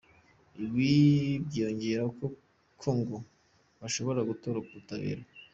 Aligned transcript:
Ibi 0.63 0.89
byiyongeraho 1.45 2.11
ko 2.81 2.89
ngo 2.99 3.17
bashobora 3.81 4.19
gutoroka 4.29 4.67
ubutabera. 4.71 5.23